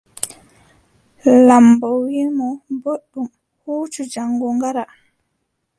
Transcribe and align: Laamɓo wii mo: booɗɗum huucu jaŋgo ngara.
Laamɓo 1.47 1.87
wii 2.03 2.27
mo: 2.37 2.47
booɗɗum 2.81 3.27
huucu 3.61 4.01
jaŋgo 4.13 4.47
ngara. 4.57 4.83